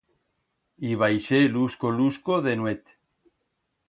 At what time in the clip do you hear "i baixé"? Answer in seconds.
0.91-1.41